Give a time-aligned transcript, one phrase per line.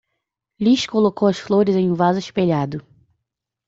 [0.59, 2.83] Liz colocou as flores em um vaso espelhado.